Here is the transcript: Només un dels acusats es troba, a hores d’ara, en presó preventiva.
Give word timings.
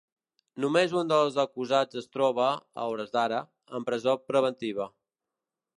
Només 0.63 0.95
un 1.01 1.11
dels 1.11 1.37
acusats 1.43 1.99
es 2.03 2.09
troba, 2.17 2.49
a 2.85 2.89
hores 2.95 3.15
d’ara, 3.17 3.45
en 3.81 3.87
presó 3.91 4.19
preventiva. 4.33 4.93